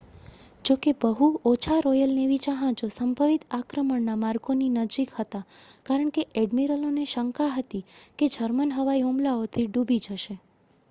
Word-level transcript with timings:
જોકે 0.65 0.91
બહુ 1.01 1.25
ઓછા 1.47 1.75
રૉયલ 1.81 2.13
નેવી 2.13 2.37
જહાજો 2.45 2.87
સંભવિત 2.93 3.43
આક્રમણના 3.57 4.15
માર્ગોની 4.21 4.69
નજીક 4.77 5.13
હતાં 5.17 5.45
કારણ 5.85 6.09
કે 6.11 6.23
ઍડ્મિરલોને 6.41 7.05
શંકા 7.07 7.51
હતી 7.51 7.83
કે 7.89 8.23
તે 8.23 8.31
જર્મન 8.37 8.73
હવાઈ 8.77 9.05
હુમલાઓથી 9.05 9.67
ડૂબી 9.69 9.99
જશે 10.07 10.39